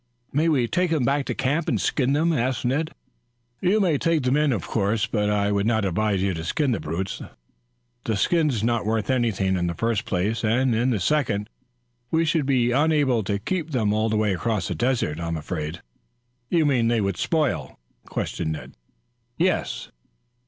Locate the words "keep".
13.37-13.69